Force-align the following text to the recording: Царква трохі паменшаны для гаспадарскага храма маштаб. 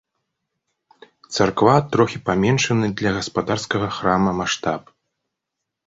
Царква 1.35 1.75
трохі 1.97 2.23
паменшаны 2.31 2.87
для 3.03 3.15
гаспадарскага 3.21 3.87
храма 4.01 4.31
маштаб. 4.43 4.81